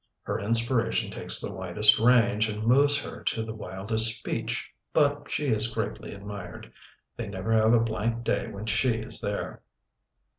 Her 0.23 0.39
inspiration 0.39 1.11
takes 1.11 1.39
the 1.39 1.53
widest 1.53 1.99
range, 1.99 2.49
and 2.49 2.63
moves 2.63 2.97
her 2.97 3.23
to 3.23 3.43
the 3.45 3.53
wildest 3.53 4.15
speech; 4.17 4.67
but 4.93 5.29
she 5.29 5.45
is 5.49 5.71
greatly 5.71 6.11
admired. 6.11 6.73
They 7.17 7.27
never 7.27 7.53
have 7.53 7.73
a 7.73 7.79
blank 7.79 8.23
day 8.23 8.47
when 8.47 8.65
she 8.65 8.93
is 8.95 9.21
there." 9.21 9.61